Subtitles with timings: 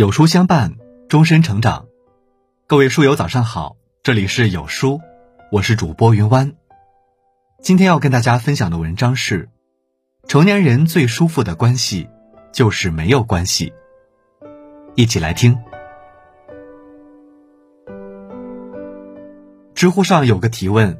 [0.00, 0.76] 有书相伴，
[1.10, 1.84] 终身成长。
[2.66, 4.98] 各位书友早上好，这里是有书，
[5.52, 6.54] 我是主播云湾。
[7.60, 9.50] 今天要跟大家分享的文章是：
[10.26, 12.08] 成年人最舒服的关系
[12.50, 13.74] 就是没有关系。
[14.94, 15.58] 一起来听。
[19.74, 20.98] 知乎上有个提问：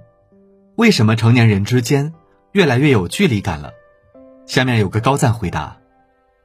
[0.76, 2.12] 为什么成年人之间
[2.52, 3.72] 越来越有距离感了？
[4.44, 5.78] 下面有个高赞回答：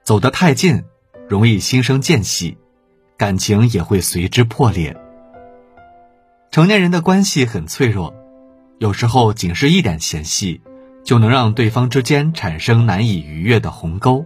[0.05, 0.85] 走得太近。
[1.27, 2.57] 容易心生间隙，
[3.17, 4.95] 感情也会随之破裂。
[6.51, 8.13] 成年人的关系很脆弱，
[8.77, 10.61] 有时候仅是一点嫌隙，
[11.03, 14.25] 就能让对方之间产生难以逾越的鸿沟。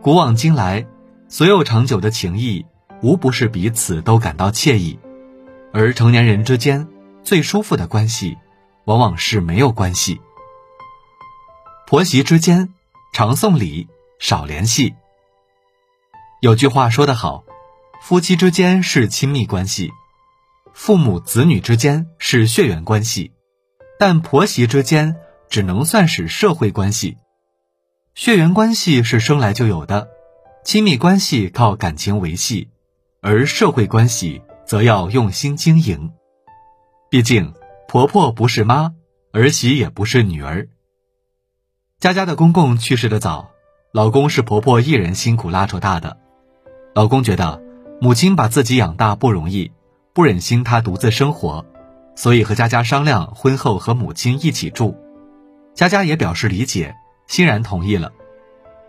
[0.00, 0.86] 古往今来，
[1.28, 2.64] 所有长久的情谊，
[3.02, 4.98] 无不是彼此都感到惬意。
[5.72, 6.86] 而成年人之间
[7.22, 8.36] 最舒服的关系，
[8.84, 10.20] 往往是没有关系。
[11.86, 12.68] 婆媳之间，
[13.12, 14.94] 常送礼，少联系。
[16.40, 17.42] 有句话说得好，
[18.00, 19.90] 夫妻之间是亲密关系，
[20.72, 23.32] 父母子女之间是血缘关系，
[23.98, 25.16] 但婆媳之间
[25.48, 27.16] 只能算是社会关系。
[28.14, 30.06] 血缘关系是生来就有的，
[30.64, 32.68] 亲密关系靠感情维系，
[33.20, 36.12] 而社会关系则要用心经营。
[37.10, 37.52] 毕竟，
[37.88, 38.92] 婆婆不是妈，
[39.32, 40.68] 儿媳也不是女儿。
[41.98, 43.50] 佳佳的公公去世的早，
[43.92, 46.16] 老公是婆婆一人辛苦拉扯大的。
[46.98, 47.62] 老公觉得
[48.00, 49.70] 母亲把自己养大不容易，
[50.12, 51.64] 不忍心她独自生活，
[52.16, 54.98] 所以和佳佳商量婚后和母亲一起住。
[55.76, 56.96] 佳佳也表示理解，
[57.28, 58.10] 欣然同意了。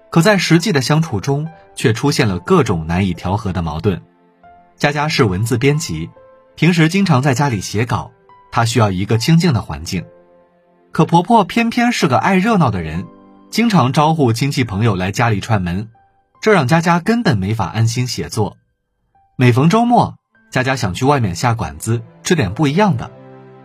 [0.09, 4.01] 可在实际的相处中，却出现了各种难以调和的矛盾。
[4.75, 6.09] 佳佳是文字编辑，
[6.55, 8.09] 平时经常在家里写稿，
[8.51, 10.03] 她需要一个清静的环境。
[10.91, 13.05] 可婆婆偏偏是个爱热闹的人，
[13.51, 15.89] 经常招呼亲戚朋友来家里串门。
[16.41, 18.55] 这让佳佳根本没法安心写作。
[19.35, 20.15] 每逢周末，
[20.51, 23.11] 佳佳想去外面下馆子吃点不一样的，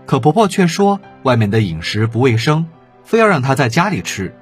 [0.07, 2.67] 可婆婆却说外面的饮食不卫生，
[3.05, 4.35] 非要让她在家里吃。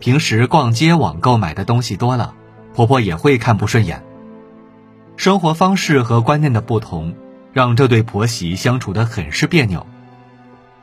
[0.00, 2.34] 平时逛街网购买的东西多了，
[2.74, 4.02] 婆婆也会看不顺眼。
[5.16, 7.14] 生活方式和观念的不同，
[7.52, 9.86] 让这对婆媳相处的很是别扭。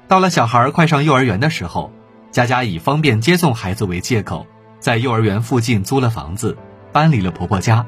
[0.07, 1.91] 到了小孩快上幼儿园的时候，
[2.31, 4.45] 佳佳以方便接送孩子为借口。
[4.81, 6.57] 在幼儿园附近租了房子，
[6.91, 7.85] 搬离了婆婆家。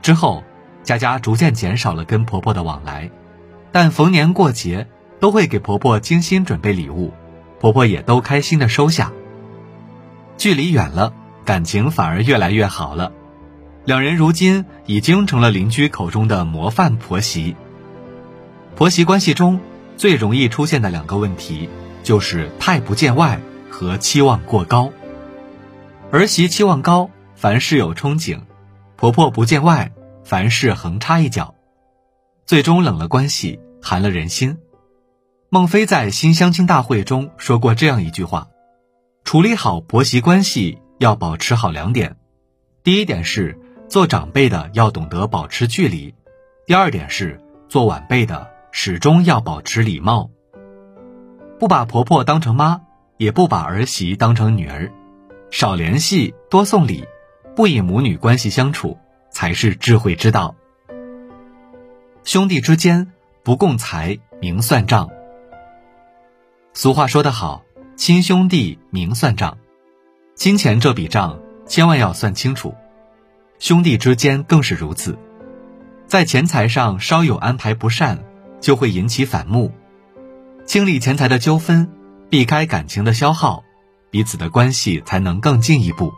[0.00, 0.44] 之后，
[0.84, 3.10] 佳佳逐渐减少了跟婆婆的往来，
[3.72, 4.86] 但逢年过节
[5.18, 7.12] 都会给婆婆精心准备礼物，
[7.60, 9.12] 婆婆也都开心的收下。
[10.38, 11.12] 距离远了，
[11.44, 13.12] 感情反而越来越好了。
[13.84, 17.56] 两人如今已经成了邻居口中的模范婆媳。
[18.76, 19.60] 婆媳关系中
[19.96, 21.68] 最容易出现的两个问题，
[22.04, 23.40] 就是太不见外
[23.70, 24.92] 和期望过高。
[26.12, 28.38] 儿媳期望高，凡事有憧憬；
[28.96, 29.90] 婆婆不见外，
[30.24, 31.54] 凡事横插一脚，
[32.44, 34.58] 最终冷了关系，寒了人心。
[35.48, 38.48] 孟非在新相亲大会中说过这样一句话：
[39.24, 42.16] 处理好婆媳关系要保持好两点，
[42.84, 43.58] 第一点是
[43.88, 46.14] 做长辈的要懂得保持距离，
[46.66, 47.40] 第二点是
[47.70, 50.28] 做晚辈的始终要保持礼貌，
[51.58, 52.82] 不把婆婆当成妈，
[53.16, 54.92] 也不把儿媳当成女儿。
[55.52, 57.06] 少联系，多送礼，
[57.54, 58.98] 不以母女关系相处，
[59.30, 60.56] 才是智慧之道。
[62.24, 65.10] 兄弟之间不共财，明算账。
[66.72, 67.62] 俗话说得好，
[67.96, 69.58] 亲兄弟明算账，
[70.34, 72.74] 金钱这笔账千万要算清楚。
[73.58, 75.18] 兄弟之间更是如此，
[76.06, 78.24] 在钱财上稍有安排不善，
[78.58, 79.70] 就会引起反目。
[80.64, 81.90] 清理钱财的纠纷，
[82.30, 83.62] 避开感情的消耗。
[84.12, 86.12] 彼此的关系才能更进一步。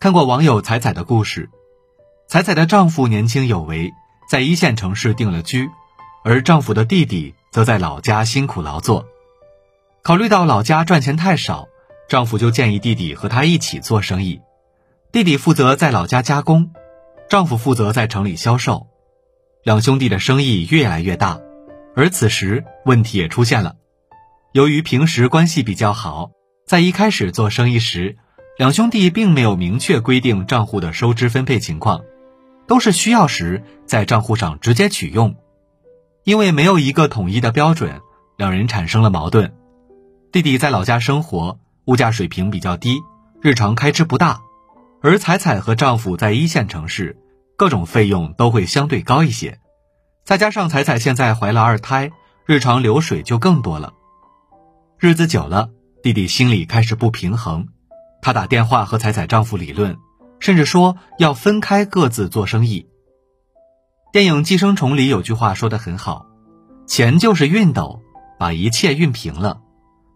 [0.00, 1.50] 看过网友彩彩的故事，
[2.26, 3.92] 彩彩的丈夫年轻有为，
[4.30, 5.68] 在一线城市定了居，
[6.24, 9.04] 而丈夫的弟弟则在老家辛苦劳作。
[10.02, 11.68] 考虑到老家赚钱太少，
[12.08, 14.40] 丈夫就建议弟弟和他一起做生意。
[15.12, 16.72] 弟弟负责在老家加工，
[17.28, 18.86] 丈夫负责在城里销售。
[19.64, 21.38] 两兄弟的生意越来越大，
[21.94, 23.76] 而此时问题也出现了，
[24.52, 26.30] 由于平时关系比较好。
[26.74, 28.16] 在一开始做生意时，
[28.58, 32.00] 两兄弟并没有明确规定账户的收支分配情况，
[32.66, 35.36] 都是需要时在账户上直接取用。
[36.24, 38.00] 因为没有一个统一的标准，
[38.36, 39.54] 两人产生了矛盾。
[40.32, 42.98] 弟弟在老家生活，物价水平比较低，
[43.40, 44.40] 日常开支不大；
[45.00, 47.16] 而彩彩和丈夫在一线城市，
[47.56, 49.60] 各种费用都会相对高一些。
[50.24, 52.10] 再加上彩彩现在怀了二胎，
[52.46, 53.92] 日常流水就更多了。
[54.98, 55.70] 日子久了。
[56.04, 57.68] 弟弟心里开始不平衡，
[58.20, 59.96] 他打电话和彩彩丈夫理论，
[60.38, 62.86] 甚至说要分开各自做生意。
[64.12, 66.26] 电影《寄生虫》里有句话说的很好
[66.86, 68.02] ：“钱就是熨斗，
[68.38, 69.62] 把一切熨平了。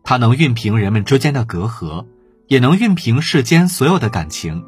[0.04, 2.04] 它能熨平人们之间的隔阂，
[2.48, 4.66] 也能熨平世间所有的感情。”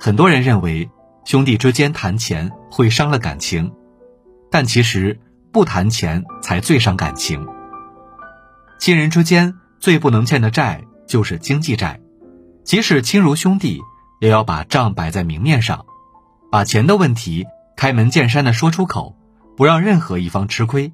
[0.00, 0.88] 很多人认为
[1.26, 3.70] 兄弟之间谈钱会伤了感情，
[4.50, 5.20] 但其实
[5.52, 7.46] 不谈钱才最伤感情。
[8.80, 12.00] 亲人之间最不能欠的债就是经济债，
[12.62, 13.80] 即使亲如兄弟，
[14.20, 15.84] 也要把账摆在明面上，
[16.52, 17.44] 把钱的问题
[17.76, 19.16] 开门见山的说出口，
[19.56, 20.92] 不让任何一方吃亏，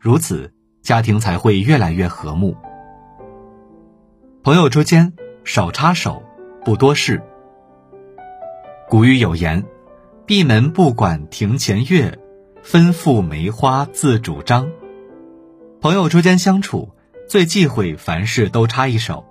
[0.00, 0.52] 如此
[0.82, 2.56] 家庭才会越来越和睦。
[4.42, 5.12] 朋友之间
[5.44, 6.20] 少插手，
[6.64, 7.22] 不多事。
[8.88, 9.64] 古语有言
[10.26, 12.18] ：“闭门不管庭前月，
[12.64, 14.68] 分付梅花自主张。”
[15.80, 16.90] 朋友之间相处。
[17.28, 19.24] 最忌讳凡事都插一手，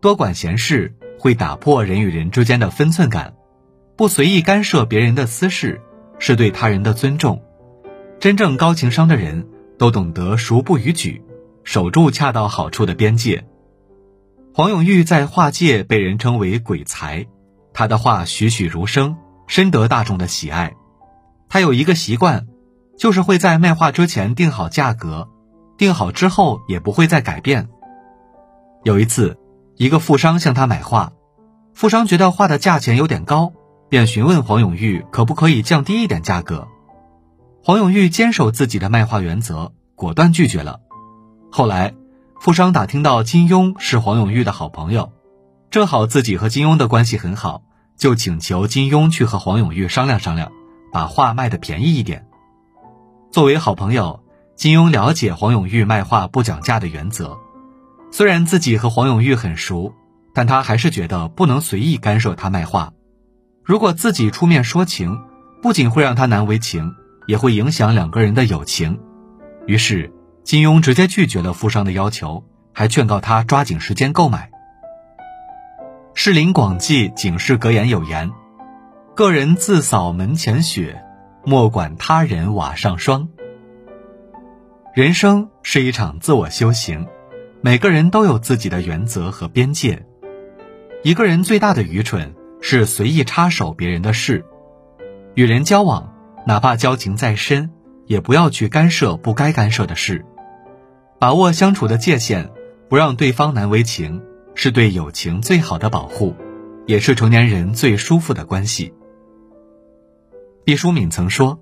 [0.00, 3.34] 多管闲事会打破人与人之间的分寸感。
[3.96, 5.80] 不随意干涉别人的私事，
[6.18, 7.42] 是对他人的尊重。
[8.20, 9.48] 真正高情商的人
[9.78, 11.22] 都懂得熟不逾矩，
[11.64, 13.46] 守住恰到好处的边界。
[14.52, 17.26] 黄永玉在画界被人称为鬼才，
[17.72, 19.16] 他的画栩栩如生，
[19.46, 20.74] 深得大众的喜爱。
[21.48, 22.46] 他有一个习惯，
[22.98, 25.28] 就是会在卖画之前定好价格。
[25.76, 27.68] 定好之后也不会再改变。
[28.82, 29.38] 有一次，
[29.76, 31.12] 一个富商向他买画，
[31.74, 33.52] 富商觉得画的价钱有点高，
[33.88, 36.68] 便询问黄永玉可不可以降低一点价格。
[37.62, 40.80] 黄永玉坚守自己的卖画原则，果断拒绝了。
[41.50, 41.94] 后来，
[42.40, 45.12] 富商打听到金庸是黄永玉的好朋友，
[45.70, 47.62] 正好自己和金庸的关系很好，
[47.96, 50.52] 就请求金庸去和黄永玉商量商量，
[50.92, 52.26] 把画卖的便宜一点。
[53.32, 54.20] 作为好朋友。
[54.56, 57.36] 金庸了解黄永玉卖画不讲价的原则，
[58.10, 59.92] 虽然自己和黄永玉很熟，
[60.32, 62.94] 但他还是觉得不能随意干涉他卖画。
[63.62, 65.20] 如果自己出面说情，
[65.60, 66.94] 不仅会让他难为情，
[67.26, 68.98] 也会影响两个人的友情。
[69.66, 70.10] 于是，
[70.42, 72.42] 金庸直接拒绝了富商的要求，
[72.72, 74.50] 还劝告他抓紧时间购买。
[76.18, 78.32] 《士林广记·警示格言》有言
[79.14, 81.02] ：“个人自扫门前雪，
[81.44, 83.28] 莫管他人瓦上霜。”
[84.96, 87.06] 人生是一场自我修行，
[87.60, 90.06] 每个人都有自己的原则和边界。
[91.02, 94.46] 一个人最大的愚蠢是随意插手别人的事。
[95.34, 96.14] 与人交往，
[96.46, 97.68] 哪怕交情再深，
[98.06, 100.24] 也不要去干涉不该干涉的事。
[101.18, 102.50] 把握相处的界限，
[102.88, 104.22] 不让对方难为情，
[104.54, 106.34] 是对友情最好的保护，
[106.86, 108.94] 也是成年人最舒服的关系。
[110.64, 111.60] 毕淑敏曾说：“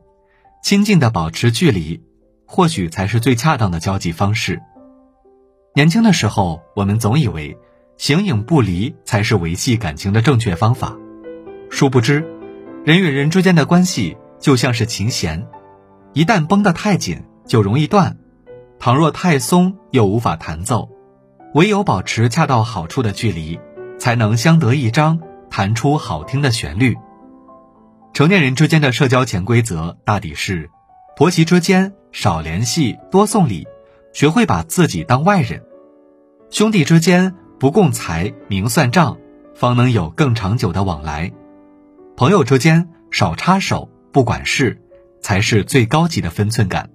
[0.63, 2.01] 亲近的保持距离。”
[2.47, 4.61] 或许才是最恰当的交际方式。
[5.75, 7.57] 年轻的时候，我们总以为
[7.97, 10.97] 形影不离才是维系感情的正确方法，
[11.71, 12.25] 殊不知，
[12.85, 15.47] 人与人之间的关系就像是琴弦，
[16.13, 18.17] 一旦绷得太紧就容易断，
[18.79, 20.91] 倘若太松又无法弹奏，
[21.55, 23.59] 唯有保持恰到好处的距离，
[23.99, 25.21] 才能相得益彰，
[25.51, 26.97] 弹出好听的旋律。
[28.13, 30.71] 成年人之间的社交潜规则大抵是。
[31.17, 33.69] 婆媳之间少联系，多送礼，
[34.13, 35.61] 学会把自己当外人；
[36.51, 39.17] 兄弟之间不共财，明算账，
[39.55, 41.33] 方能有更长久的往来；
[42.17, 44.83] 朋友之间少插手，不管事，
[45.21, 46.91] 才是最高级的分寸感。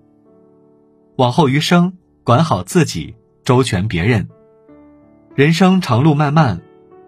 [1.16, 1.94] 往后余生，
[2.26, 3.16] 管好自己，
[3.46, 4.28] 周全别人。
[5.34, 6.60] 人生长路漫漫，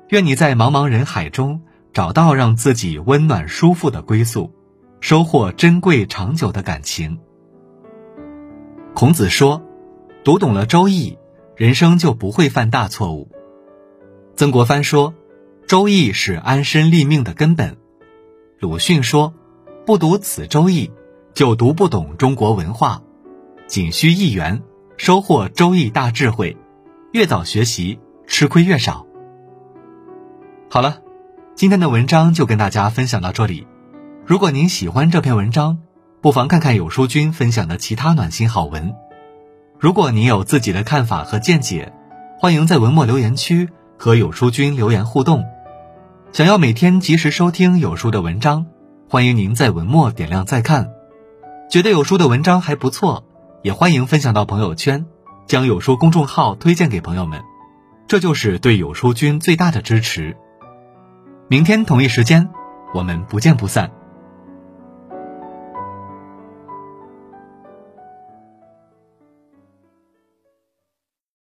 [0.08, 4.54] 愿你在茫茫人海中找到让自己温暖舒服的归宿。
[5.02, 7.20] 收获珍贵长久的感情。
[8.94, 9.64] 孔子说
[10.24, 11.12] ：“读懂了《周易》，
[11.56, 13.28] 人生就不会犯大错误。”
[14.38, 15.12] 曾国藩说
[15.68, 17.78] ：“《周易》是安身立命的根本。”
[18.60, 19.34] 鲁迅说
[19.88, 20.88] ：“不读此《周易》，
[21.34, 23.02] 就读不懂中国文化。
[23.66, 24.62] 仅需一元，
[24.98, 26.56] 收获《周易》大智慧。
[27.12, 29.08] 越早学习，吃亏越少。”
[30.70, 31.02] 好了，
[31.56, 33.66] 今天的文章就跟大家分享到这里。
[34.32, 35.80] 如果您喜欢这篇文章，
[36.22, 38.96] 不妨看看有书君分享的其他暖心好文。
[39.78, 41.92] 如果您有自己的看法和见解，
[42.40, 45.44] 欢迎在文末留言区和有书君留言互动。
[46.32, 48.68] 想要每天及时收听有书的文章，
[49.10, 50.90] 欢迎您在文末点亮再看。
[51.70, 53.26] 觉得有书的文章还不错，
[53.64, 55.06] 也欢迎分享到朋友圈，
[55.46, 57.42] 将有书公众号推荐给朋友们，
[58.08, 60.38] 这就是对有书君最大的支持。
[61.50, 62.50] 明天同一时间，
[62.94, 63.92] 我们不见不散。